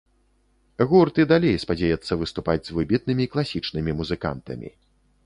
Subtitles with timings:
[0.91, 4.69] Гурт і далей спадзяецца выступаць з выбітнымі класічнымі музыкантамі.